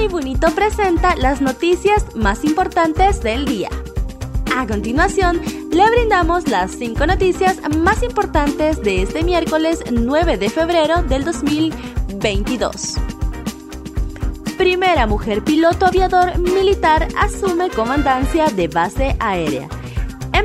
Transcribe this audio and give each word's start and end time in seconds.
Tribunito 0.00 0.50
presenta 0.54 1.14
las 1.14 1.42
noticias 1.42 2.16
más 2.16 2.42
importantes 2.42 3.22
del 3.22 3.44
día. 3.44 3.68
A 4.56 4.66
continuación, 4.66 5.42
le 5.70 5.90
brindamos 5.90 6.48
las 6.48 6.70
cinco 6.70 7.06
noticias 7.06 7.60
más 7.76 8.02
importantes 8.02 8.80
de 8.80 9.02
este 9.02 9.22
miércoles 9.22 9.84
9 9.92 10.38
de 10.38 10.48
febrero 10.48 11.02
del 11.02 11.26
2022. 11.26 12.94
Primera 14.56 15.06
mujer 15.06 15.44
piloto 15.44 15.84
aviador 15.84 16.38
militar 16.38 17.06
asume 17.18 17.68
comandancia 17.68 18.46
de 18.46 18.68
base 18.68 19.16
aérea 19.20 19.68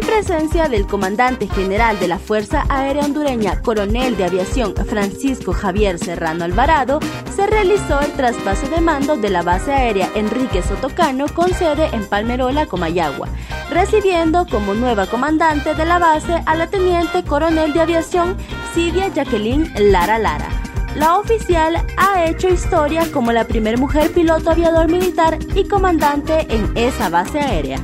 presencia 0.06 0.70
del 0.70 0.86
comandante 0.88 1.48
general 1.48 2.00
de 2.00 2.08
la 2.08 2.20
Fuerza 2.20 2.64
Aérea 2.70 3.04
Hondureña, 3.04 3.62
coronel 3.62 4.16
de 4.16 4.26
aviación 4.26 4.76
Francisco 4.76 5.52
Javier 5.52 5.98
Serrano 6.00 6.46
Alvarado, 6.46 7.00
se 7.36 7.48
realizó 7.48 8.00
el 8.00 8.12
traspaso 8.13 8.68
de 8.70 8.82
mando 8.82 9.18
de 9.18 9.30
la 9.30 9.41
base 9.41 9.73
aérea 9.73 10.10
Enrique 10.16 10.62
Sotocano 10.62 11.26
con 11.27 11.54
sede 11.54 11.90
en 11.94 12.05
Palmerola, 12.05 12.68
Comayagua, 12.68 13.27
recibiendo 13.70 14.46
como 14.48 14.73
nueva 14.73 15.08
comandante 15.08 15.73
de 15.73 15.86
la 15.86 15.99
base 15.99 16.41
a 16.46 16.55
la 16.55 16.68
teniente 16.68 17.24
coronel 17.24 17.74
de 17.74 17.82
aviación 17.82 18.38
Sidia 18.74 19.08
Jacqueline 19.08 19.72
Lara 19.77 20.20
Lara. 20.20 20.49
La 20.96 21.18
oficial 21.18 21.85
ha 21.98 22.26
hecho 22.26 22.48
historia 22.48 23.12
como 23.12 23.34
la 23.34 23.44
primera 23.44 23.77
mujer 23.77 24.13
piloto 24.13 24.52
aviador 24.52 24.90
militar 24.90 25.38
y 25.54 25.68
comandante 25.68 26.48
en 26.49 26.72
esa 26.77 27.10
base 27.10 27.40
aérea. 27.40 27.80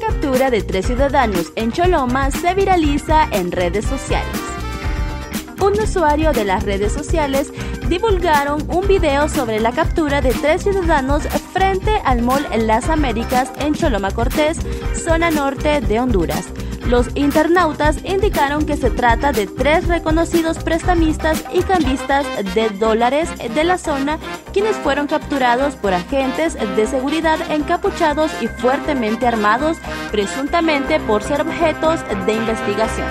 Captura 0.00 0.50
de 0.50 0.62
tres 0.62 0.86
ciudadanos 0.86 1.52
en 1.56 1.72
Choloma 1.72 2.30
se 2.30 2.54
viraliza 2.54 3.28
en 3.30 3.52
redes 3.52 3.84
sociales. 3.84 4.40
Un 5.60 5.72
usuario 5.80 6.32
de 6.32 6.44
las 6.44 6.64
redes 6.64 6.92
sociales 6.92 7.52
divulgaron 7.88 8.64
un 8.70 8.86
video 8.86 9.28
sobre 9.28 9.60
la 9.60 9.72
captura 9.72 10.20
de 10.20 10.30
tres 10.30 10.62
ciudadanos 10.62 11.24
frente 11.52 12.00
al 12.04 12.22
Mall 12.22 12.46
Las 12.66 12.88
Américas 12.88 13.50
en 13.58 13.74
Choloma 13.74 14.10
Cortés, 14.12 14.58
zona 14.94 15.30
norte 15.30 15.80
de 15.80 16.00
Honduras. 16.00 16.46
Los 16.86 17.08
internautas 17.14 17.98
indicaron 18.04 18.64
que 18.64 18.76
se 18.76 18.90
trata 18.90 19.32
de 19.32 19.46
tres 19.46 19.86
reconocidos 19.88 20.58
prestamistas 20.58 21.44
y 21.52 21.62
cambistas 21.62 22.26
de 22.54 22.70
dólares 22.70 23.28
de 23.54 23.64
la 23.64 23.76
zona 23.76 24.18
quienes 24.52 24.76
fueron 24.76 25.06
capturados 25.06 25.74
por 25.76 25.92
agentes 25.92 26.56
de 26.76 26.86
seguridad 26.86 27.38
encapuchados 27.50 28.30
y 28.40 28.46
fuertemente 28.46 29.26
armados, 29.26 29.76
presuntamente 30.10 30.98
por 31.00 31.22
ser 31.22 31.42
objetos 31.42 32.00
de 32.26 32.32
investigación. 32.32 33.06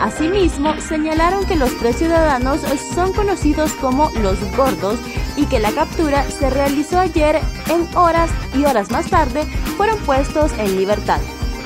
Asimismo, 0.00 0.74
señalaron 0.80 1.44
que 1.44 1.56
los 1.56 1.76
tres 1.78 1.96
ciudadanos 1.96 2.60
son 2.94 3.12
conocidos 3.12 3.72
como 3.74 4.10
los 4.22 4.38
gordos 4.56 4.98
y 5.36 5.44
que 5.44 5.58
la 5.58 5.72
captura 5.72 6.24
se 6.24 6.48
realizó 6.48 6.98
ayer 6.98 7.38
en 7.68 7.96
horas 7.96 8.30
y 8.56 8.64
horas 8.64 8.90
más 8.90 9.10
tarde 9.10 9.44
fueron 9.76 9.98
puestos 9.98 10.52
en 10.58 10.76
libertad. 10.76 11.20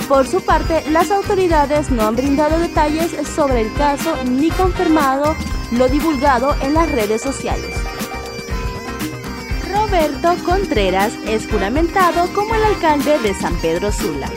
Por 0.09 0.27
su 0.27 0.43
parte, 0.43 0.85
las 0.91 1.11
autoridades 1.11 1.91
no 1.91 2.07
han 2.07 2.17
brindado 2.17 2.59
detalles 2.59 3.13
sobre 3.27 3.63
el 3.63 3.73
caso 3.73 4.15
ni 4.25 4.51
confirmado 4.51 5.35
lo 5.73 5.89
divulgado 5.89 6.55
en 6.61 6.75
las 6.75 6.91
redes 6.93 7.23
sociales. 7.23 7.75
Roberto 9.73 10.37
Contreras 10.45 11.13
es 11.27 11.47
juramentado 11.51 12.27
como 12.35 12.55
el 12.55 12.63
alcalde 12.65 13.19
de 13.21 13.35
San 13.35 13.55
Pedro 13.57 13.91
Sula. 13.93 14.31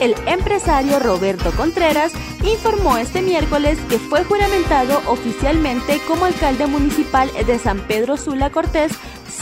El 0.00 0.14
empresario 0.26 1.00
Roberto 1.00 1.50
Contreras 1.52 2.12
informó 2.44 2.96
este 2.96 3.20
miércoles 3.20 3.78
que 3.88 3.98
fue 3.98 4.22
juramentado 4.22 5.00
oficialmente 5.06 6.00
como 6.06 6.24
alcalde 6.24 6.66
municipal 6.66 7.30
de 7.46 7.58
San 7.58 7.80
Pedro 7.80 8.16
Sula 8.16 8.50
Cortés, 8.50 8.92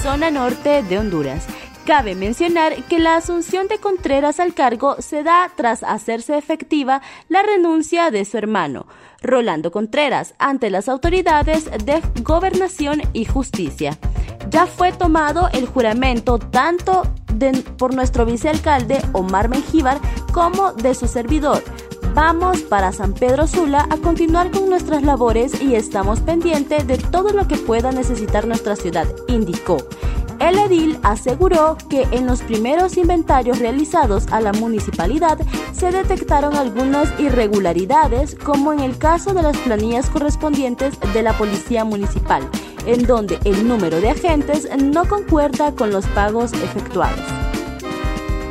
zona 0.03 0.31
norte 0.31 0.83
de 0.83 0.99
Honduras. 0.99 1.47
Cabe 1.87 2.15
mencionar 2.15 2.85
que 2.85 3.01
la 3.01 3.17
asunción 3.17 3.67
de 3.67 3.79
Contreras 3.79 4.39
al 4.39 4.55
cargo 4.55 4.97
se 5.01 5.25
da 5.25 5.51
tras 5.57 5.83
hacerse 5.83 6.39
efectiva 6.39 7.03
la 7.29 7.43
renuncia 7.43 8.13
de 8.13 8.25
su 8.25 8.39
hermano, 8.39 8.87
Rolando 9.21 9.73
Contreras, 9.73 10.35
ante 10.39 10.71
las 10.71 10.89
autoridades 10.89 11.69
de 11.85 12.01
Gobernación 12.23 13.03
y 13.13 13.25
Justicia. 13.25 13.99
Ya 14.49 14.67
fue 14.67 14.93
tomado 14.93 15.49
el 15.53 15.67
juramento 15.67 16.39
tanto 16.39 17.03
por 17.77 17.95
nuestro 17.95 18.25
vicealcalde 18.25 19.03
Omar 19.13 19.49
Mengíbar 19.49 19.99
como 20.33 20.73
de 20.73 20.95
su 20.95 21.09
servidor. 21.09 21.65
Vamos 22.15 22.61
para 22.61 22.93
San 22.93 23.15
Pedro 23.15 23.49
Sula 23.49 23.89
a 23.91 23.97
continuar 23.97 24.53
con 24.53 24.69
nuestras 24.69 25.03
labores 25.03 25.61
y 25.61 25.75
estamos 25.75 26.21
pendientes 26.21 26.87
de 26.87 26.99
todo 26.99 27.31
lo 27.31 27.49
que 27.49 27.57
pueda 27.57 27.91
necesitar 27.91 28.47
nuestra 28.47 28.77
ciudad, 28.77 29.09
indicó. 29.27 29.79
El 30.43 30.59
edil 30.59 30.99
aseguró 31.05 31.77
que 31.89 32.03
en 32.11 32.27
los 32.27 32.43
primeros 32.43 32.97
inventarios 32.97 33.61
realizados 33.61 34.27
a 34.33 34.41
la 34.41 34.53
municipalidad 34.53 35.39
se 35.73 35.93
detectaron 35.93 36.57
algunas 36.57 37.09
irregularidades, 37.21 38.35
como 38.35 38.73
en 38.73 38.81
el 38.81 38.99
caso 38.99 39.35
de 39.35 39.43
las 39.43 39.57
planillas 39.59 40.11
correspondientes 40.11 40.99
de 41.15 41.23
la 41.23 41.39
Policía 41.39 41.85
Municipal, 41.85 42.43
en 42.87 43.07
donde 43.07 43.39
el 43.45 43.69
número 43.69 44.01
de 44.01 44.11
agentes 44.11 44.69
no 44.83 45.05
concuerda 45.05 45.77
con 45.77 45.93
los 45.93 46.07
pagos 46.09 46.53
efectuados. 46.55 47.25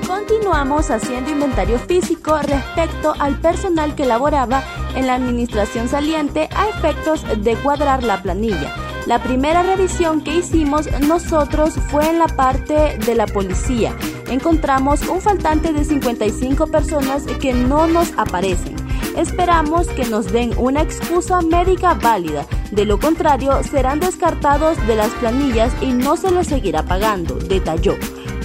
Continuamos 0.08 0.91
haciendo 0.91 1.31
inventario 1.31 1.78
físico 1.78 2.38
respecto 2.38 3.13
al 3.19 3.38
personal 3.41 3.96
que 3.96 4.06
laboraba 4.06 4.63
en 4.96 5.08
la 5.08 5.16
administración 5.16 5.90
saliente 5.90 6.47
a 6.56 6.69
efectos 6.69 7.25
de 7.44 7.58
cuadrar 7.58 8.02
la 8.02 8.22
planilla 8.22 8.81
la 9.07 9.22
primera 9.22 9.63
revisión 9.63 10.22
que 10.22 10.38
hicimos 10.38 10.88
nosotros 11.07 11.73
fue 11.89 12.07
en 12.07 12.19
la 12.19 12.28
parte 12.28 12.97
de 13.06 13.16
la 13.16 13.25
policía. 13.25 13.95
Encontramos 14.29 15.07
un 15.07 15.22
faltante 15.22 15.73
de 15.73 15.84
55 15.84 16.67
personas 16.67 17.23
que 17.40 17.53
no 17.53 17.88
nos 17.88 18.13
aparecen. 18.17 18.75
Esperamos 19.17 19.88
que 19.88 20.06
nos 20.06 20.31
den 20.31 20.53
una 20.57 20.81
excusa 20.81 21.41
médica 21.41 21.95
válida. 21.95 22.45
De 22.72 22.85
lo 22.85 23.00
contrario, 23.00 23.61
serán 23.63 24.00
descartados 24.00 24.78
de 24.88 24.95
las 24.95 25.09
planillas 25.11 25.73
y 25.81 25.88
no 25.88 26.16
se 26.16 26.31
les 26.31 26.47
seguirá 26.47 26.84
pagando, 26.84 27.35
detalló. 27.35 27.95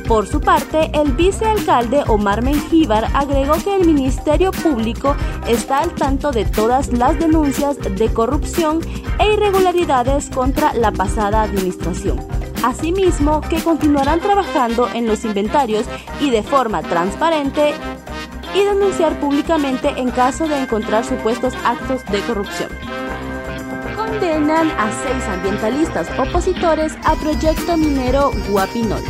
Por 0.09 0.29
su 0.29 0.41
parte, 0.41 0.91
el 0.95 1.13
vicealcalde 1.13 2.05
Omar 2.07 2.41
Mengíbar 2.41 3.09
agregó 3.13 3.55
que 3.55 3.75
el 3.75 3.87
Ministerio 3.87 4.53
Público 4.53 5.17
está 5.49 5.81
al 5.81 5.91
tanto 5.97 6.31
de 6.31 6.45
todas 6.45 6.93
las 6.93 7.19
denuncias 7.19 7.77
de 7.79 8.09
corrupción 8.13 8.81
e 9.19 9.33
irregularidades 9.33 10.31
contra 10.31 10.73
la 10.75 10.93
pasada 10.93 11.43
administración. 11.43 12.19
Asimismo, 12.63 13.41
que 13.43 13.63
continuarán 13.63 14.21
trabajando 14.21 14.89
en 14.93 15.07
los 15.07 15.25
inventarios 15.25 15.87
y 16.21 16.31
de 16.31 16.43
forma 16.43 16.83
transparente 16.83 17.75
y 18.55 18.63
denunciar 18.65 19.21
públicamente 19.21 19.89
en 19.97 20.11
caso 20.11 20.49
de 20.49 20.59
encontrar 20.59 21.05
supuestos 21.05 21.55
actos 21.65 22.05
de 22.07 22.21
corrupción. 22.21 22.71
Condenan 23.95 24.71
a 24.71 24.91
seis 25.03 25.25
ambientalistas 25.29 26.09
opositores 26.19 26.95
a 27.05 27.15
proyecto 27.17 27.77
minero 27.77 28.31
Guapinol. 28.49 29.03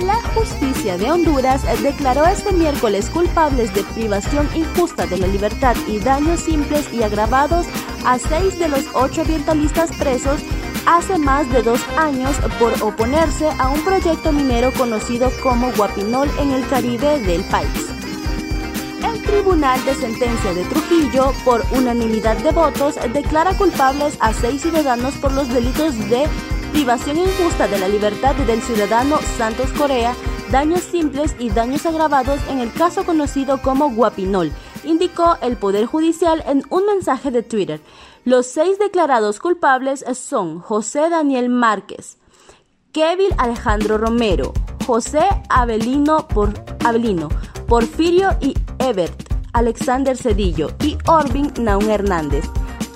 La 0.00 0.20
justicia 0.34 0.98
de 0.98 1.10
Honduras 1.10 1.62
declaró 1.82 2.26
este 2.26 2.52
miércoles 2.52 3.08
culpables 3.10 3.72
de 3.74 3.82
privación 3.94 4.48
injusta 4.54 5.06
de 5.06 5.18
la 5.18 5.26
libertad 5.26 5.76
y 5.86 5.98
daños 5.98 6.40
simples 6.40 6.92
y 6.92 7.02
agravados 7.02 7.66
a 8.04 8.18
seis 8.18 8.58
de 8.58 8.68
los 8.68 8.84
ocho 8.94 9.22
ambientalistas 9.22 9.90
presos 9.96 10.40
hace 10.86 11.16
más 11.18 11.50
de 11.50 11.62
dos 11.62 11.80
años 11.96 12.36
por 12.58 12.72
oponerse 12.82 13.48
a 13.58 13.68
un 13.68 13.82
proyecto 13.84 14.32
minero 14.32 14.72
conocido 14.72 15.30
como 15.42 15.72
Guapinol 15.72 16.28
en 16.38 16.50
el 16.50 16.66
Caribe 16.68 17.20
del 17.20 17.42
país. 17.44 17.90
El 19.02 19.22
Tribunal 19.22 19.82
de 19.84 19.94
Sentencia 19.94 20.54
de 20.54 20.64
Trujillo, 20.64 21.32
por 21.44 21.64
unanimidad 21.70 22.36
de 22.38 22.50
votos, 22.50 22.96
declara 23.12 23.56
culpables 23.56 24.16
a 24.20 24.32
seis 24.32 24.62
ciudadanos 24.62 25.14
por 25.14 25.32
los 25.32 25.48
delitos 25.48 25.96
de 26.10 26.26
privación 26.74 27.18
injusta 27.18 27.68
de 27.68 27.78
la 27.78 27.86
libertad 27.86 28.34
del 28.34 28.60
ciudadano 28.60 29.18
Santos 29.38 29.70
Corea, 29.78 30.12
daños 30.50 30.80
simples 30.80 31.36
y 31.38 31.50
daños 31.50 31.86
agravados 31.86 32.40
en 32.50 32.58
el 32.58 32.72
caso 32.72 33.06
conocido 33.06 33.62
como 33.62 33.90
Guapinol, 33.90 34.50
indicó 34.82 35.38
el 35.40 35.56
Poder 35.56 35.86
Judicial 35.86 36.42
en 36.48 36.64
un 36.70 36.84
mensaje 36.84 37.30
de 37.30 37.44
Twitter. 37.44 37.80
Los 38.24 38.46
seis 38.46 38.76
declarados 38.80 39.38
culpables 39.38 40.04
son 40.14 40.58
José 40.58 41.10
Daniel 41.10 41.48
Márquez, 41.48 42.18
Kevin 42.90 43.30
Alejandro 43.38 43.96
Romero, 43.96 44.52
José 44.84 45.22
Abelino, 45.50 46.26
por, 46.26 46.52
Abelino 46.84 47.28
Porfirio 47.68 48.30
y 48.40 48.52
Ebert, 48.80 49.32
Alexander 49.52 50.16
Cedillo 50.16 50.70
y 50.82 50.98
Orvin 51.06 51.52
Naun 51.56 51.88
Hernández. 51.88 52.44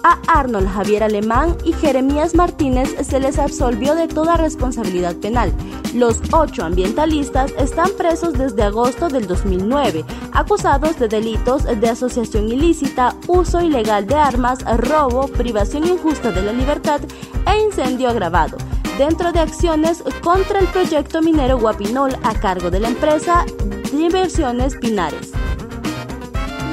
A 0.02 0.18
Arnold 0.28 0.68
Javier 0.68 1.02
Alemán 1.02 1.56
y 1.64 1.72
Jeremías 1.72 2.34
Martínez 2.34 2.94
se 3.02 3.18
les 3.18 3.38
absolvió 3.38 3.94
de 3.94 4.08
toda 4.08 4.36
responsabilidad 4.36 5.16
penal. 5.16 5.52
Los 5.94 6.20
ocho 6.32 6.64
ambientalistas 6.64 7.52
están 7.58 7.90
presos 7.96 8.34
desde 8.34 8.62
agosto 8.62 9.08
del 9.08 9.26
2009, 9.26 10.04
acusados 10.32 10.98
de 10.98 11.08
delitos 11.08 11.64
de 11.64 11.88
asociación 11.88 12.48
ilícita, 12.48 13.16
uso 13.26 13.60
ilegal 13.60 14.06
de 14.06 14.14
armas, 14.14 14.60
robo, 14.78 15.28
privación 15.28 15.86
injusta 15.86 16.30
de 16.30 16.42
la 16.42 16.52
libertad 16.52 17.00
e 17.46 17.62
incendio 17.62 18.08
agravado. 18.08 18.56
dentro 18.98 19.30
de 19.30 19.38
acciones 19.38 20.02
contra 20.22 20.58
el 20.58 20.66
proyecto 20.66 21.22
minero 21.22 21.56
Guapinol 21.56 22.16
a 22.24 22.34
cargo 22.34 22.68
de 22.68 22.80
la 22.80 22.88
empresa 22.88 23.46
de 23.92 24.02
inversiones 24.02 24.74
Pinares. 24.76 25.37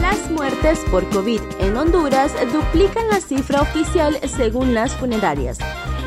Las 0.05 0.29
muertes 0.29 0.77
por 0.91 1.09
COVID 1.09 1.41
en 1.61 1.75
Honduras 1.75 2.31
duplican 2.53 3.09
la 3.09 3.19
cifra 3.19 3.63
oficial 3.63 4.19
según 4.27 4.75
las 4.75 4.93
funerarias. 4.93 5.57